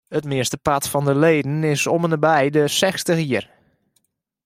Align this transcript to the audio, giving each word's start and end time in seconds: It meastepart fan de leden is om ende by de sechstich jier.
It 0.17 0.23
meastepart 0.31 0.85
fan 0.87 1.05
de 1.05 1.15
leden 1.15 1.63
is 1.73 1.87
om 1.87 2.03
ende 2.03 2.19
by 2.27 2.43
de 2.55 2.63
sechstich 2.79 3.21
jier. 3.29 3.45